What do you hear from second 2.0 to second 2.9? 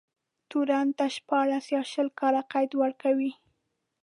کاله قید